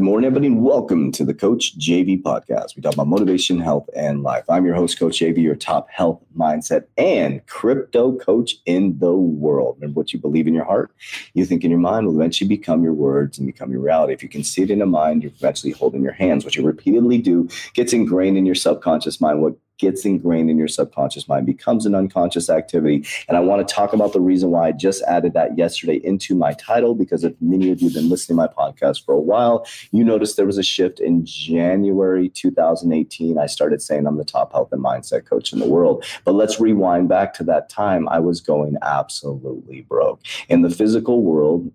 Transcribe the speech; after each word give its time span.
morning, 0.00 0.26
everybody, 0.26 0.46
and 0.46 0.62
welcome 0.62 1.10
to 1.12 1.24
the 1.24 1.34
Coach 1.34 1.76
JV 1.78 2.22
podcast. 2.22 2.76
We 2.76 2.82
talk 2.82 2.94
about 2.94 3.08
motivation, 3.08 3.58
health, 3.58 3.90
and 3.96 4.22
life. 4.22 4.44
I'm 4.48 4.64
your 4.64 4.74
host, 4.74 4.98
Coach 4.98 5.18
JV, 5.18 5.38
your 5.38 5.54
top 5.54 5.90
health, 5.90 6.22
mindset, 6.36 6.84
and 6.96 7.44
crypto 7.46 8.16
coach 8.16 8.54
in 8.64 8.98
the 9.00 9.12
world. 9.12 9.76
Remember 9.80 9.98
what 9.98 10.12
you 10.12 10.18
believe 10.18 10.46
in 10.46 10.54
your 10.54 10.64
heart, 10.64 10.92
you 11.34 11.44
think 11.44 11.64
in 11.64 11.70
your 11.70 11.80
mind 11.80 12.06
will 12.06 12.14
eventually 12.14 12.48
become 12.48 12.84
your 12.84 12.92
words 12.92 13.38
and 13.38 13.46
become 13.46 13.70
your 13.70 13.80
reality. 13.80 14.12
If 14.12 14.22
you 14.22 14.28
can 14.28 14.44
see 14.44 14.62
it 14.62 14.70
in 14.70 14.80
a 14.80 14.86
mind, 14.86 15.22
you're 15.22 15.32
eventually 15.32 15.72
holding 15.72 16.02
your 16.02 16.12
hands. 16.12 16.44
What 16.44 16.54
you 16.54 16.64
repeatedly 16.64 17.18
do 17.18 17.48
gets 17.74 17.92
ingrained 17.92 18.38
in 18.38 18.46
your 18.46 18.54
subconscious 18.54 19.20
mind. 19.20 19.42
What 19.42 19.56
gets 19.78 20.04
ingrained 20.04 20.50
in 20.50 20.56
your 20.56 20.68
subconscious 20.68 21.28
mind, 21.28 21.44
becomes 21.44 21.86
an 21.86 21.94
unconscious 21.94 22.48
activity. 22.48 23.04
And 23.28 23.36
I 23.36 23.40
want 23.40 23.66
to 23.66 23.74
talk 23.74 23.92
about 23.92 24.12
the 24.12 24.20
reason 24.20 24.50
why 24.50 24.68
I 24.68 24.72
just 24.72 25.02
added 25.02 25.34
that 25.34 25.58
yesterday 25.58 25.96
into 25.96 26.34
my 26.34 26.52
title, 26.54 26.94
because 26.94 27.24
if 27.24 27.34
many 27.40 27.70
of 27.70 27.80
you 27.80 27.88
have 27.88 27.94
been 27.94 28.08
listening 28.08 28.38
to 28.38 28.42
my 28.42 28.48
podcast 28.48 29.04
for 29.04 29.12
a 29.14 29.20
while, 29.20 29.66
you 29.90 30.04
noticed 30.04 30.36
there 30.36 30.46
was 30.46 30.58
a 30.58 30.62
shift 30.62 31.00
in 31.00 31.26
January 31.26 32.28
2018. 32.28 33.38
I 33.38 33.46
started 33.46 33.82
saying 33.82 34.06
I'm 34.06 34.18
the 34.18 34.24
top 34.24 34.52
health 34.52 34.72
and 34.72 34.82
mindset 34.82 35.26
coach 35.26 35.52
in 35.52 35.58
the 35.58 35.68
world. 35.68 36.04
But 36.24 36.32
let's 36.32 36.60
rewind 36.60 37.08
back 37.08 37.34
to 37.34 37.44
that 37.44 37.68
time. 37.68 38.08
I 38.08 38.20
was 38.20 38.40
going 38.40 38.76
absolutely 38.82 39.82
broke. 39.82 40.20
In 40.48 40.62
the 40.62 40.70
physical 40.70 41.22
world, 41.22 41.72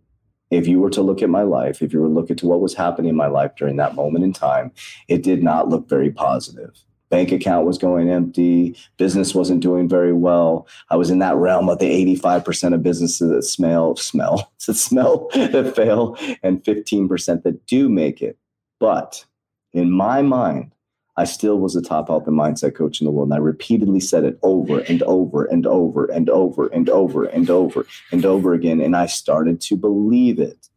if 0.49 0.65
you 0.65 0.79
were 0.79 0.89
to 0.91 1.01
look 1.01 1.21
at 1.21 1.29
my 1.29 1.41
life, 1.41 1.81
if 1.81 1.91
you 1.91 1.99
were 1.99 2.07
to 2.07 2.13
look 2.13 2.31
at 2.31 2.41
what 2.41 2.61
was 2.61 2.73
happening 2.73 3.09
in 3.09 3.15
my 3.17 3.27
life 3.27 3.51
during 3.57 3.75
that 3.77 3.95
moment 3.95 4.23
in 4.23 4.31
time, 4.31 4.71
it 5.09 5.21
did 5.21 5.43
not 5.43 5.67
look 5.67 5.89
very 5.89 6.09
positive 6.09 6.71
bank 7.09 7.31
account 7.31 7.65
was 7.65 7.77
going 7.77 8.09
empty 8.09 8.75
business 8.97 9.33
wasn't 9.33 9.61
doing 9.61 9.87
very 9.87 10.13
well. 10.13 10.67
I 10.89 10.95
was 10.95 11.09
in 11.09 11.19
that 11.19 11.35
realm 11.35 11.69
of 11.69 11.79
the 11.79 12.05
85% 12.17 12.73
of 12.73 12.83
businesses 12.83 13.29
that 13.29 13.43
smell 13.43 13.95
smell 13.95 14.51
that 14.67 14.75
smell 14.75 15.29
that 15.33 15.73
fail 15.75 16.17
and 16.43 16.63
15% 16.63 17.43
that 17.43 17.65
do 17.65 17.89
make 17.89 18.21
it. 18.21 18.37
But 18.79 19.25
in 19.73 19.91
my 19.91 20.21
mind 20.21 20.73
i 21.17 21.23
still 21.23 21.59
was 21.59 21.75
a 21.75 21.81
top 21.81 22.07
health 22.07 22.27
and 22.27 22.37
mindset 22.37 22.75
coach 22.75 23.01
in 23.01 23.05
the 23.05 23.11
world 23.11 23.27
and 23.27 23.33
i 23.33 23.37
repeatedly 23.37 23.99
said 23.99 24.23
it 24.23 24.39
over 24.43 24.79
and 24.81 25.03
over 25.03 25.45
and 25.45 25.65
over 25.67 26.05
and 26.05 26.29
over 26.29 26.67
and 26.67 26.89
over 26.89 27.25
and 27.25 27.49
over 27.49 27.85
and 28.11 28.25
over 28.25 28.53
again 28.53 28.81
and 28.81 28.95
i 28.95 29.05
started 29.05 29.61
to 29.61 29.75
believe 29.75 30.39
it. 30.39 30.67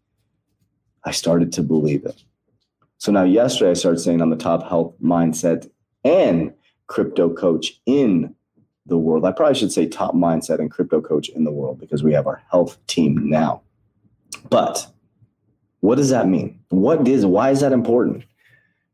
I 1.03 1.13
started 1.13 1.51
to 1.55 1.63
believe 1.63 2.05
it. 2.05 2.23
So 2.99 3.11
now 3.11 3.25
yesterday 3.25 3.71
i 3.71 3.75
started 3.75 4.01
saying 4.01 4.21
i'm 4.21 4.31
the 4.31 4.37
top 4.37 4.69
health 4.69 4.95
mindset 5.03 5.71
and 6.05 6.53
crypto 6.87 7.33
coach 7.33 7.81
in 7.87 8.35
the 8.87 8.99
world. 8.99 9.25
I 9.25 9.33
probably 9.33 9.55
should 9.55 9.73
say 9.73 9.87
top 9.87 10.15
mindset 10.15 10.59
and 10.59 10.71
crypto 10.71 11.01
coach 11.01 11.29
in 11.29 11.45
the 11.45 11.53
world 11.53 11.79
because 11.79 12.03
we 12.03 12.13
have 12.13 12.27
our 12.27 12.43
health 12.51 12.79
team 12.87 13.29
now. 13.29 13.63
But 14.49 14.87
what 15.81 15.97
does 15.97 16.11
that 16.11 16.29
mean? 16.29 16.61
What 16.69 17.07
is 17.07 17.25
why 17.25 17.51
is 17.51 17.61
that 17.61 17.73
important? 17.73 18.25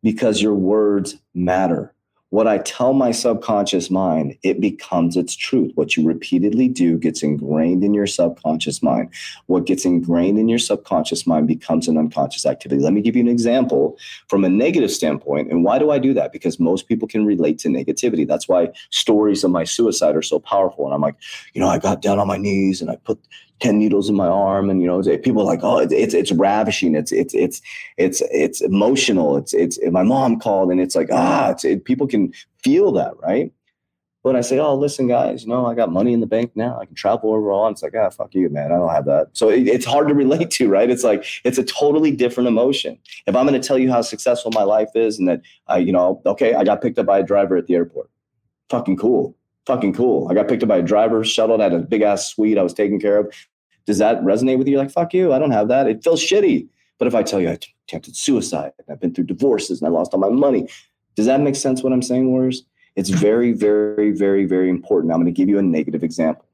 Because 0.02 0.40
your 0.40 0.54
words 0.54 1.16
matter 1.34 1.92
what 2.30 2.48
I 2.48 2.58
tell 2.58 2.92
my 2.92 3.12
subconscious 3.12 3.90
mind, 3.90 4.36
it 4.42 4.60
becomes 4.60 5.16
its 5.16 5.36
truth. 5.36 5.70
What 5.76 5.96
you 5.96 6.04
repeatedly 6.04 6.68
do 6.68 6.98
gets 6.98 7.22
ingrained 7.22 7.84
in 7.84 7.94
your 7.94 8.06
subconscious 8.06 8.82
mind. 8.82 9.10
What 9.46 9.64
gets 9.64 9.84
ingrained 9.84 10.38
in 10.38 10.48
your 10.48 10.58
subconscious 10.58 11.26
mind 11.26 11.46
becomes 11.46 11.86
an 11.86 11.96
unconscious 11.96 12.44
activity. 12.44 12.82
Let 12.82 12.94
me 12.94 13.00
give 13.00 13.14
you 13.14 13.22
an 13.22 13.28
example 13.28 13.96
from 14.28 14.44
a 14.44 14.48
negative 14.48 14.90
standpoint. 14.90 15.52
And 15.52 15.62
why 15.62 15.78
do 15.78 15.90
I 15.90 15.98
do 15.98 16.12
that? 16.14 16.32
Because 16.32 16.58
most 16.58 16.88
people 16.88 17.06
can 17.06 17.24
relate 17.24 17.58
to 17.60 17.68
negativity. 17.68 18.26
That's 18.26 18.48
why 18.48 18.72
stories 18.90 19.44
of 19.44 19.52
my 19.52 19.64
suicide 19.64 20.16
are 20.16 20.22
so 20.22 20.40
powerful. 20.40 20.84
And 20.84 20.94
I'm 20.94 21.00
like, 21.00 21.16
you 21.52 21.60
know, 21.60 21.68
I 21.68 21.78
got 21.78 22.02
down 22.02 22.18
on 22.18 22.26
my 22.26 22.38
knees 22.38 22.80
and 22.80 22.90
I 22.90 22.96
put 22.96 23.20
10 23.60 23.78
needles 23.78 24.08
in 24.08 24.14
my 24.14 24.26
arm 24.26 24.68
and 24.68 24.82
you 24.82 24.86
know 24.86 25.02
people 25.18 25.42
are 25.42 25.44
like 25.44 25.60
oh 25.62 25.78
it's 25.78 26.14
it's, 26.14 26.32
ravishing 26.32 26.94
it's 26.94 27.12
it's 27.12 27.34
it's 27.34 27.62
it's 27.96 28.22
it's 28.30 28.60
emotional 28.60 29.36
it's 29.36 29.54
it's 29.54 29.78
my 29.90 30.02
mom 30.02 30.38
called 30.38 30.70
and 30.70 30.80
it's 30.80 30.94
like 30.94 31.08
ah 31.10 31.50
it's, 31.50 31.64
it, 31.64 31.84
people 31.84 32.06
can 32.06 32.32
feel 32.62 32.92
that 32.92 33.14
right 33.22 33.52
but 34.26 34.34
I 34.34 34.40
say, 34.40 34.58
oh, 34.58 34.74
listen, 34.74 35.06
guys, 35.06 35.44
you 35.44 35.50
know, 35.50 35.66
I 35.66 35.76
got 35.76 35.92
money 35.92 36.12
in 36.12 36.18
the 36.18 36.26
bank 36.26 36.50
now. 36.56 36.80
I 36.80 36.84
can 36.84 36.96
travel 36.96 37.32
overall. 37.32 37.68
And 37.68 37.74
it's 37.74 37.82
like, 37.84 37.94
ah, 37.96 38.10
fuck 38.10 38.34
you, 38.34 38.48
man. 38.48 38.72
I 38.72 38.76
don't 38.76 38.90
have 38.90 39.04
that. 39.04 39.28
So 39.34 39.50
it, 39.50 39.68
it's 39.68 39.84
hard 39.84 40.08
to 40.08 40.14
relate 40.14 40.50
to, 40.50 40.68
right? 40.68 40.90
It's 40.90 41.04
like, 41.04 41.24
it's 41.44 41.58
a 41.58 41.62
totally 41.62 42.10
different 42.10 42.48
emotion. 42.48 42.98
If 43.28 43.36
I'm 43.36 43.46
going 43.46 43.60
to 43.60 43.64
tell 43.64 43.78
you 43.78 43.88
how 43.88 44.02
successful 44.02 44.50
my 44.52 44.64
life 44.64 44.88
is 44.96 45.20
and 45.20 45.28
that 45.28 45.42
I, 45.68 45.78
you 45.78 45.92
know, 45.92 46.22
okay, 46.26 46.54
I 46.54 46.64
got 46.64 46.82
picked 46.82 46.98
up 46.98 47.06
by 47.06 47.20
a 47.20 47.22
driver 47.22 47.56
at 47.56 47.68
the 47.68 47.76
airport. 47.76 48.10
Fucking 48.68 48.96
cool 48.96 49.36
fucking 49.66 49.92
cool. 49.92 50.28
I 50.30 50.34
got 50.34 50.48
picked 50.48 50.62
up 50.62 50.68
by 50.68 50.78
a 50.78 50.82
driver, 50.82 51.24
shuttled 51.24 51.60
at 51.60 51.72
a 51.72 51.78
big 51.78 52.02
ass 52.02 52.28
suite 52.28 52.58
I 52.58 52.62
was 52.62 52.74
taken 52.74 52.98
care 52.98 53.18
of. 53.18 53.34
Does 53.84 53.98
that 53.98 54.20
resonate 54.22 54.58
with 54.58 54.68
you? 54.68 54.78
Like, 54.78 54.90
fuck 54.90 55.12
you, 55.12 55.32
I 55.32 55.38
don't 55.38 55.50
have 55.50 55.68
that. 55.68 55.86
It 55.86 56.02
feels 56.02 56.20
shitty. 56.20 56.68
But 56.98 57.08
if 57.08 57.14
I 57.14 57.22
tell 57.22 57.40
you 57.40 57.50
I 57.50 57.58
attempted 57.88 58.16
suicide 58.16 58.72
and 58.78 58.86
I've 58.90 59.00
been 59.00 59.14
through 59.14 59.24
divorces 59.24 59.80
and 59.80 59.88
I 59.88 59.90
lost 59.90 60.14
all 60.14 60.20
my 60.20 60.30
money, 60.30 60.68
does 61.14 61.26
that 61.26 61.40
make 61.40 61.56
sense 61.56 61.82
what 61.82 61.92
I'm 61.92 62.02
saying, 62.02 62.28
Warriors? 62.28 62.64
It's 62.94 63.10
very, 63.10 63.52
very, 63.52 64.10
very, 64.10 64.46
very 64.46 64.70
important. 64.70 65.12
I'm 65.12 65.20
going 65.20 65.32
to 65.32 65.36
give 65.36 65.48
you 65.48 65.58
a 65.58 65.62
negative 65.62 66.02
example. 66.02 66.46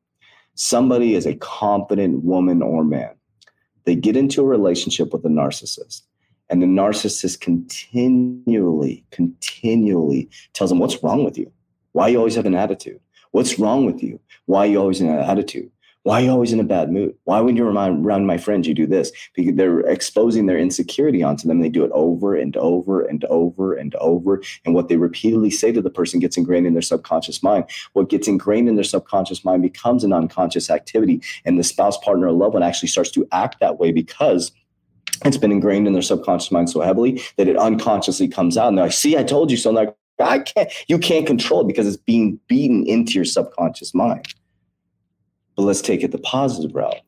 Somebody 0.55 1.15
is 1.15 1.25
a 1.25 1.37
confident 1.37 2.25
woman 2.25 2.63
or 2.63 2.85
man. 2.85 3.15
They 3.85 3.95
get 3.95 4.17
into 4.17 4.43
a 4.43 4.47
relationship 4.47 5.13
with 5.13 5.25
a 5.25 5.29
narcissist, 5.29 6.03
and 6.51 6.63
the 6.63 6.67
narcissist 6.67 7.41
continually, 7.41 9.05
continually 9.11 10.29
tells 10.53 10.71
them, 10.71 10.79
What's 10.79 11.03
wrong 11.03 11.25
with 11.25 11.39
you? 11.39 11.51
Why 11.93 12.09
you 12.09 12.19
always 12.19 12.35
have 12.35 12.47
an 12.47 12.55
attitude? 12.55 13.01
What's 13.31 13.59
wrong 13.59 13.87
with 13.87 14.03
you? 14.03 14.21
Why 14.47 14.67
you 14.67 14.79
always 14.79 15.01
in 15.01 15.09
an 15.09 15.19
attitude? 15.19 15.71
Why 16.05 16.21
are 16.21 16.25
you 16.25 16.31
always 16.31 16.53
in 16.53 16.59
a 16.59 16.65
bad 16.65 16.91
mood? 16.91 17.15
Why, 17.25 17.41
when 17.41 17.57
you're 17.57 17.71
around, 17.71 18.27
my 18.27 18.37
friends, 18.37 18.67
you 18.67 18.75
do 18.75 18.89
this? 18.89 19.13
Because 19.35 19.55
they're 19.55 19.81
exposing 19.81 20.47
their 20.47 20.59
insecurity 20.59 21.23
onto 21.23 21.47
them. 21.47 21.61
They 21.61 21.69
do 21.69 21.85
it 21.85 21.93
over 21.95 22.35
and 22.35 22.57
over 22.57 23.03
and 23.03 23.25
over 23.27 23.75
and 23.75 23.95
over. 23.97 24.43
And 24.65 24.75
what 24.75 24.89
they 24.89 24.97
repeatedly 24.97 25.51
say 25.51 25.71
to 25.71 25.81
the 25.81 25.91
person 25.91 26.19
gets 26.19 26.37
ingrained 26.37 26.67
in 26.67 26.73
their 26.73 26.83
subconscious 26.83 27.41
mind. 27.41 27.67
What 27.93 28.09
gets 28.09 28.27
ingrained 28.27 28.69
in 28.69 28.75
their 28.75 28.83
subconscious 28.83 29.45
mind 29.45 29.63
becomes 29.63 30.03
an 30.03 30.13
unconscious 30.13 30.71
activity. 30.71 31.23
And 31.45 31.57
the 31.57 31.65
spouse, 31.65 31.97
partner, 31.99 32.27
or 32.27 32.33
loved 32.33 32.55
one 32.55 32.65
actually 32.65 32.89
starts 32.89 33.13
to 33.13 33.29
act 33.31 33.61
that 33.61 33.79
way 33.79 33.93
because 33.93 34.51
it's 35.25 35.37
been 35.37 35.53
ingrained 35.53 35.87
in 35.87 35.93
their 35.93 36.03
subconscious 36.03 36.51
mind 36.51 36.69
so 36.69 36.81
heavily 36.81 37.23
that 37.37 37.47
it 37.47 37.57
unconsciously 37.57 38.27
comes 38.27 38.57
out. 38.57 38.67
And 38.67 38.77
they're 38.77 38.87
like, 38.87 38.93
see, 38.93 39.17
I 39.17 39.23
told 39.23 39.53
you 39.53 39.57
so. 39.57 39.71
And 39.71 39.77
like, 39.77 39.95
I 40.21 40.41
can't, 40.41 40.71
you 40.89 40.99
can't 40.99 41.27
control 41.27 41.63
it 41.63 41.67
because 41.67 41.87
it's 41.87 41.97
being 41.97 42.39
beaten 42.47 42.87
into 42.87 43.15
your 43.15 43.25
subconscious 43.25 43.95
mind. 43.95 44.27
But 45.57 45.63
let's 45.63 45.83
take 45.83 46.03
it 46.03 46.13
the 46.13 46.19
positive 46.19 46.75
route. 46.75 47.01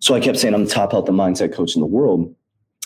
So 0.00 0.14
I 0.14 0.20
kept 0.20 0.38
saying 0.38 0.54
I'm 0.54 0.64
the 0.64 0.70
top 0.70 0.92
health 0.92 1.08
and 1.08 1.18
mindset 1.18 1.52
coach 1.54 1.74
in 1.74 1.80
the 1.80 1.86
world 1.86 2.34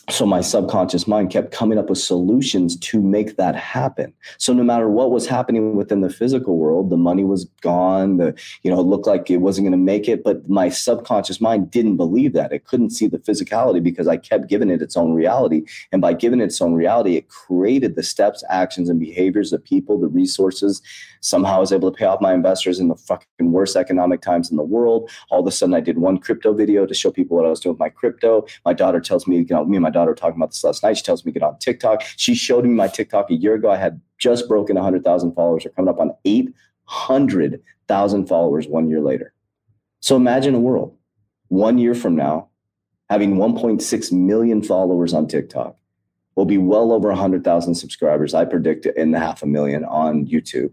so 0.09 0.25
my 0.25 0.41
subconscious 0.41 1.09
mind 1.09 1.31
kept 1.31 1.51
coming 1.51 1.79
up 1.79 1.91
with 1.91 1.99
solutions 1.99 2.77
to 2.77 3.03
make 3.03 3.37
that 3.37 3.57
happen. 3.57 4.13
So 4.39 4.53
no 4.53 4.63
matter 4.63 4.89
what 4.89 5.11
was 5.11 5.27
happening 5.27 5.75
within 5.75 6.01
the 6.01 6.11
physical 6.11 6.59
world 6.59 6.91
the 6.91 6.97
money 6.97 7.25
was 7.25 7.47
gone 7.61 8.19
the 8.19 8.33
you 8.63 8.71
know 8.71 8.79
it 8.79 8.85
looked 8.85 9.09
like 9.09 9.29
it 9.31 9.39
wasn't 9.39 9.65
going 9.65 9.73
to 9.73 9.85
make 9.85 10.09
it 10.09 10.23
but 10.23 10.49
my 10.49 10.69
subconscious 10.69 11.41
mind 11.41 11.73
didn't 11.73 11.97
believe 11.97 12.35
that. 12.35 12.53
It 12.53 12.67
couldn't 12.67 12.91
see 12.91 13.09
the 13.09 13.19
physicality 13.19 13.83
because 13.83 14.07
i 14.07 14.17
kept 14.17 14.49
giving 14.49 14.71
it 14.71 14.81
its 14.81 14.97
own 14.97 15.13
reality. 15.13 15.63
And 15.91 16.01
by 16.01 16.13
giving 16.13 16.41
it 16.41 16.45
its 16.45 16.63
own 16.63 16.75
reality 16.75 17.17
it 17.17 17.29
created 17.29 17.97
the 17.97 18.05
steps 18.05 18.45
actions 18.49 18.89
and 18.89 19.01
behaviors 19.01 19.51
the 19.51 19.59
people 19.59 19.99
the 19.99 20.07
resources. 20.07 20.83
Somehow 21.21 21.57
i 21.57 21.61
was 21.61 21.73
able 21.73 21.91
to 21.91 21.97
pay 21.97 22.05
off 22.05 22.21
my 22.21 22.33
investors 22.33 22.79
in 22.79 22.87
the 22.87 22.95
fucking 22.95 23.51
worst 23.51 23.75
economic 23.75 24.21
times 24.21 24.53
in 24.53 24.57
the 24.57 24.63
world. 24.63 25.11
All 25.31 25.41
of 25.41 25.47
a 25.49 25.51
sudden 25.51 25.75
i 25.75 25.81
did 25.81 25.99
one 25.99 26.19
crypto 26.19 26.53
video 26.53 26.87
to 26.87 26.95
show 26.95 27.11
people 27.11 27.37
what 27.37 27.47
i 27.47 27.51
was 27.51 27.59
doing 27.59 27.73
with 27.73 27.81
my 27.81 27.89
crypto. 27.89 28.47
My 28.65 28.73
daughter 28.73 29.01
tells 29.01 29.27
me 29.27 29.39
you 29.39 29.47
know 29.51 29.65
me 29.65 29.77
and 29.77 29.83
my 29.83 29.96
daughter 29.97 30.15
talking 30.15 30.37
about 30.37 30.51
this 30.51 30.63
last 30.63 30.83
night. 30.83 30.97
She 30.97 31.03
tells 31.03 31.25
me 31.25 31.33
get 31.33 31.43
on 31.43 31.59
TikTok. 31.59 32.03
She 32.17 32.35
showed 32.35 32.65
me 32.65 32.71
my 32.71 32.89
TikTok 32.89 33.31
a 33.31 33.35
year 33.35 33.55
ago. 33.55 33.71
I 33.71 33.77
had 33.77 34.01
just 34.19 34.47
broken 34.47 34.77
100,000 34.77 35.33
followers. 35.33 35.65
We're 35.65 35.73
coming 35.73 35.89
up 35.89 35.99
on 35.99 36.13
800,000 36.25 38.27
followers 38.27 38.67
one 38.67 38.89
year 38.89 39.01
later. 39.01 39.33
So 40.01 40.17
imagine 40.17 40.55
a 40.55 40.61
world 40.61 40.97
one 41.49 41.79
year 41.79 41.95
from 41.95 42.15
now 42.15 42.49
having 43.09 43.37
1.6 43.37 44.13
million 44.13 44.63
followers 44.63 45.15
on 45.15 45.29
TikTok. 45.29 45.77
We'll 46.35 46.47
be 46.47 46.59
well 46.59 46.93
over 46.93 47.09
100,000 47.09 47.75
subscribers. 47.75 48.35
I 48.35 48.45
predict 48.45 48.85
in 48.85 49.13
the 49.13 49.19
half 49.19 49.43
a 49.43 49.47
million 49.47 49.85
on 49.85 50.27
YouTube. 50.27 50.73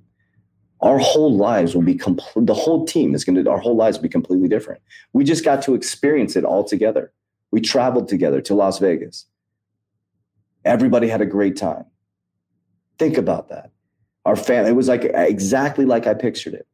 Our 0.81 0.98
whole 0.98 1.38
lives 1.38 1.74
will 1.74 1.84
be 1.84 1.96
complete. 1.96 2.46
The 2.46 2.54
whole 2.54 2.86
team 2.86 3.16
is 3.16 3.24
going 3.24 3.42
to, 3.42 3.50
our 3.50 3.60
whole 3.60 3.78
lives 3.78 3.98
will 3.98 4.04
be 4.04 4.10
completely 4.10 4.50
different. 4.50 4.81
We 5.14 5.24
just 5.24 5.46
got 5.46 5.62
to 5.64 5.75
experience 5.75 6.36
it 6.36 6.44
all 6.44 6.66
together. 6.66 7.14
We 7.53 7.61
traveled 7.61 8.07
together 8.07 8.41
to 8.41 8.55
Las 8.55 8.79
Vegas. 8.79 9.27
Everybody 10.65 11.07
had 11.07 11.21
a 11.21 11.25
great 11.27 11.55
time. 11.55 11.85
Think 12.97 13.15
about 13.15 13.50
that. 13.50 13.69
Our 14.25 14.35
family, 14.35 14.71
it 14.71 14.75
was 14.75 14.88
like 14.88 15.03
exactly 15.03 15.85
like 15.85 16.07
I 16.07 16.15
pictured 16.15 16.55
it. 16.55 16.65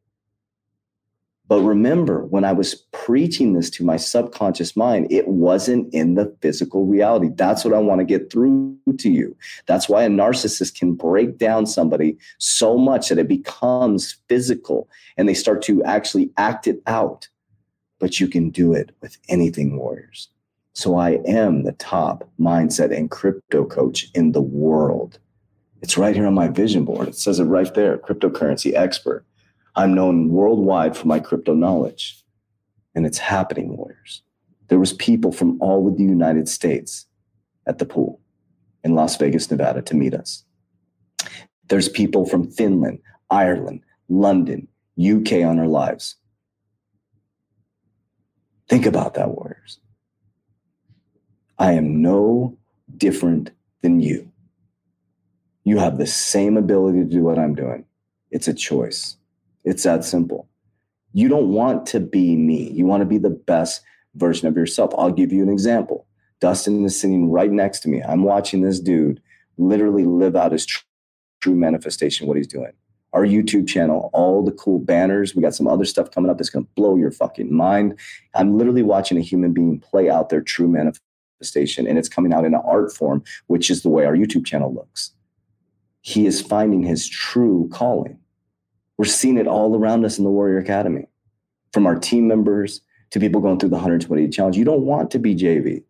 But 1.48 1.60
remember, 1.60 2.24
when 2.24 2.46
I 2.46 2.52
was 2.54 2.76
preaching 2.92 3.52
this 3.52 3.68
to 3.72 3.84
my 3.84 3.98
subconscious 3.98 4.74
mind, 4.74 5.12
it 5.12 5.28
wasn't 5.28 5.92
in 5.92 6.14
the 6.14 6.34
physical 6.40 6.86
reality. 6.86 7.28
That's 7.34 7.62
what 7.62 7.74
I 7.74 7.78
want 7.78 7.98
to 7.98 8.06
get 8.06 8.32
through 8.32 8.78
to 8.96 9.10
you. 9.10 9.36
That's 9.66 9.86
why 9.86 10.04
a 10.04 10.08
narcissist 10.08 10.78
can 10.78 10.94
break 10.94 11.36
down 11.36 11.66
somebody 11.66 12.16
so 12.38 12.78
much 12.78 13.10
that 13.10 13.18
it 13.18 13.28
becomes 13.28 14.16
physical 14.30 14.88
and 15.18 15.28
they 15.28 15.34
start 15.34 15.60
to 15.64 15.84
actually 15.84 16.30
act 16.38 16.66
it 16.66 16.80
out. 16.86 17.28
But 17.98 18.18
you 18.18 18.28
can 18.28 18.48
do 18.48 18.72
it 18.72 18.92
with 19.02 19.18
anything, 19.28 19.76
warriors. 19.76 20.30
So 20.72 20.96
I 20.96 21.20
am 21.26 21.64
the 21.64 21.72
top 21.72 22.28
mindset 22.38 22.96
and 22.96 23.10
crypto 23.10 23.64
coach 23.64 24.08
in 24.14 24.32
the 24.32 24.42
world. 24.42 25.18
It's 25.82 25.98
right 25.98 26.14
here 26.14 26.26
on 26.26 26.34
my 26.34 26.48
vision 26.48 26.84
board. 26.84 27.08
It 27.08 27.16
says 27.16 27.40
it 27.40 27.44
right 27.44 27.72
there 27.74 27.98
cryptocurrency 27.98 28.74
expert. 28.74 29.24
I'm 29.76 29.94
known 29.94 30.30
worldwide 30.30 30.96
for 30.96 31.06
my 31.06 31.20
crypto 31.20 31.54
knowledge. 31.54 32.22
And 32.94 33.06
it's 33.06 33.18
happening, 33.18 33.76
warriors. 33.76 34.22
There 34.68 34.78
was 34.78 34.92
people 34.92 35.32
from 35.32 35.60
all 35.60 35.88
of 35.88 35.96
the 35.96 36.04
United 36.04 36.48
States 36.48 37.06
at 37.66 37.78
the 37.78 37.86
pool 37.86 38.20
in 38.82 38.94
Las 38.94 39.16
Vegas, 39.16 39.50
Nevada 39.50 39.82
to 39.82 39.96
meet 39.96 40.14
us. 40.14 40.44
There's 41.68 41.88
people 41.88 42.26
from 42.26 42.50
Finland, 42.50 43.00
Ireland, 43.30 43.82
London, 44.08 44.66
UK 44.98 45.44
on 45.44 45.58
our 45.58 45.68
lives. 45.68 46.16
Think 48.68 48.86
about 48.86 49.14
that, 49.14 49.30
warriors. 49.30 49.49
I 51.60 51.72
am 51.72 52.00
no 52.00 52.56
different 52.96 53.50
than 53.82 54.00
you. 54.00 54.32
You 55.64 55.76
have 55.78 55.98
the 55.98 56.06
same 56.06 56.56
ability 56.56 57.00
to 57.00 57.04
do 57.04 57.22
what 57.22 57.38
I'm 57.38 57.54
doing. 57.54 57.84
It's 58.30 58.48
a 58.48 58.54
choice. 58.54 59.18
It's 59.62 59.82
that 59.82 60.02
simple. 60.06 60.48
You 61.12 61.28
don't 61.28 61.52
want 61.52 61.84
to 61.88 62.00
be 62.00 62.34
me. 62.34 62.70
You 62.70 62.86
want 62.86 63.02
to 63.02 63.06
be 63.06 63.18
the 63.18 63.28
best 63.28 63.82
version 64.14 64.48
of 64.48 64.56
yourself. 64.56 64.92
I'll 64.96 65.12
give 65.12 65.32
you 65.32 65.42
an 65.42 65.50
example. 65.50 66.06
Dustin 66.40 66.82
is 66.82 66.98
sitting 66.98 67.30
right 67.30 67.50
next 67.50 67.80
to 67.80 67.90
me. 67.90 68.02
I'm 68.02 68.22
watching 68.22 68.62
this 68.62 68.80
dude 68.80 69.20
literally 69.58 70.06
live 70.06 70.36
out 70.36 70.52
his 70.52 70.64
tr- 70.64 70.82
true 71.42 71.54
manifestation, 71.54 72.26
what 72.26 72.38
he's 72.38 72.46
doing. 72.46 72.72
Our 73.12 73.26
YouTube 73.26 73.68
channel, 73.68 74.08
all 74.14 74.42
the 74.42 74.52
cool 74.52 74.78
banners. 74.78 75.34
We 75.34 75.42
got 75.42 75.54
some 75.54 75.66
other 75.66 75.84
stuff 75.84 76.10
coming 76.10 76.30
up 76.30 76.38
that's 76.38 76.48
going 76.48 76.64
to 76.64 76.70
blow 76.74 76.96
your 76.96 77.10
fucking 77.10 77.54
mind. 77.54 77.98
I'm 78.32 78.56
literally 78.56 78.82
watching 78.82 79.18
a 79.18 79.22
human 79.22 79.52
being 79.52 79.78
play 79.78 80.08
out 80.08 80.30
their 80.30 80.40
true 80.40 80.66
manifestation 80.66 81.04
manifestation 81.40 81.86
and 81.86 81.98
it's 81.98 82.08
coming 82.08 82.32
out 82.32 82.44
in 82.44 82.54
an 82.54 82.60
art 82.64 82.92
form, 82.92 83.22
which 83.46 83.70
is 83.70 83.82
the 83.82 83.88
way 83.88 84.04
our 84.04 84.14
YouTube 84.14 84.44
channel 84.44 84.72
looks. 84.72 85.12
He 86.02 86.26
is 86.26 86.40
finding 86.40 86.82
his 86.82 87.08
true 87.08 87.68
calling. 87.72 88.18
We're 88.98 89.06
seeing 89.06 89.38
it 89.38 89.46
all 89.46 89.76
around 89.76 90.04
us 90.04 90.18
in 90.18 90.24
the 90.24 90.30
Warrior 90.30 90.58
Academy, 90.58 91.06
from 91.72 91.86
our 91.86 91.96
team 91.96 92.28
members 92.28 92.82
to 93.10 93.20
people 93.20 93.40
going 93.40 93.58
through 93.58 93.70
the 93.70 93.76
120 93.76 94.28
challenge. 94.28 94.56
You 94.56 94.64
don't 94.64 94.84
want 94.84 95.10
to 95.12 95.18
be 95.18 95.34
JV. 95.34 95.82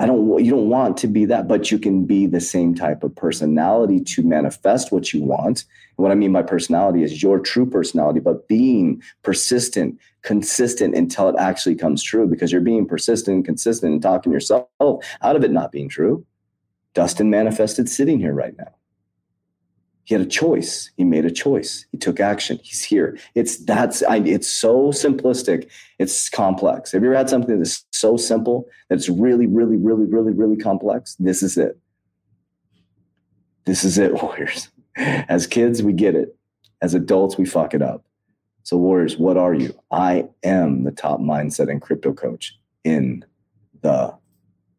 I 0.00 0.06
don't 0.06 0.44
you 0.44 0.50
don't 0.52 0.68
want 0.68 0.96
to 0.98 1.08
be 1.08 1.24
that, 1.24 1.48
but 1.48 1.72
you 1.72 1.78
can 1.78 2.04
be 2.04 2.26
the 2.26 2.40
same 2.40 2.74
type 2.74 3.02
of 3.02 3.14
personality 3.16 4.00
to 4.00 4.22
manifest 4.22 4.92
what 4.92 5.12
you 5.12 5.22
want. 5.22 5.64
And 5.96 6.02
what 6.04 6.12
I 6.12 6.14
mean 6.14 6.32
by 6.32 6.42
personality 6.42 7.02
is 7.02 7.20
your 7.20 7.40
true 7.40 7.68
personality, 7.68 8.20
but 8.20 8.46
being 8.46 9.02
persistent, 9.22 9.98
consistent 10.22 10.94
until 10.94 11.28
it 11.28 11.36
actually 11.38 11.74
comes 11.74 12.02
true 12.02 12.28
because 12.28 12.52
you're 12.52 12.60
being 12.60 12.86
persistent 12.86 13.44
consistent 13.44 13.92
and 13.92 14.02
talking 14.02 14.32
yourself 14.32 14.68
out 14.80 15.36
of 15.36 15.42
it 15.42 15.50
not 15.50 15.72
being 15.72 15.88
true. 15.88 16.24
Dustin 16.94 17.28
manifested 17.28 17.88
sitting 17.88 18.20
here 18.20 18.32
right 18.32 18.56
now. 18.56 18.77
He 20.08 20.14
had 20.14 20.22
a 20.22 20.26
choice. 20.26 20.90
He 20.96 21.04
made 21.04 21.26
a 21.26 21.30
choice. 21.30 21.84
He 21.92 21.98
took 21.98 22.18
action. 22.18 22.58
He's 22.62 22.82
here. 22.82 23.18
It's 23.34 23.58
that's 23.58 24.02
I, 24.02 24.16
it's 24.16 24.48
so 24.48 24.88
simplistic. 24.90 25.68
It's 25.98 26.30
complex. 26.30 26.92
Have 26.92 27.02
you 27.02 27.10
ever 27.10 27.18
had 27.18 27.28
something 27.28 27.58
that's 27.58 27.84
so 27.92 28.16
simple 28.16 28.66
that's 28.88 29.10
really, 29.10 29.44
really, 29.44 29.76
really, 29.76 30.06
really, 30.06 30.32
really 30.32 30.56
complex? 30.56 31.14
This 31.16 31.42
is 31.42 31.58
it. 31.58 31.78
This 33.66 33.84
is 33.84 33.98
it, 33.98 34.14
warriors. 34.22 34.70
As 34.96 35.46
kids, 35.46 35.82
we 35.82 35.92
get 35.92 36.14
it. 36.14 36.34
As 36.80 36.94
adults, 36.94 37.36
we 37.36 37.44
fuck 37.44 37.74
it 37.74 37.82
up. 37.82 38.06
So, 38.62 38.78
warriors, 38.78 39.18
what 39.18 39.36
are 39.36 39.52
you? 39.52 39.78
I 39.90 40.24
am 40.42 40.84
the 40.84 40.90
top 40.90 41.20
mindset 41.20 41.70
and 41.70 41.82
crypto 41.82 42.14
coach 42.14 42.58
in 42.82 43.26
the 43.82 44.16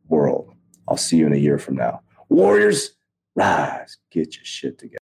world. 0.07 0.55
I'll 0.87 0.97
see 0.97 1.17
you 1.17 1.27
in 1.27 1.33
a 1.33 1.37
year 1.37 1.59
from 1.59 1.75
now. 1.75 2.01
Warriors, 2.29 2.95
rise, 3.35 3.97
get 4.11 4.35
your 4.35 4.45
shit 4.45 4.77
together. 4.77 4.97